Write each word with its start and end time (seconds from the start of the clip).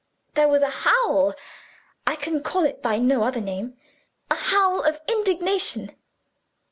There 0.33 0.47
was 0.47 0.63
a 0.63 0.69
howl 0.81 1.35
I 2.07 2.15
can 2.15 2.41
call 2.41 2.65
it 2.65 2.81
by 2.81 2.97
no 2.97 3.21
other 3.21 3.39
name 3.39 3.77
a 4.31 4.35
howl 4.35 4.81
of 4.83 4.99
indignation. 5.07 5.95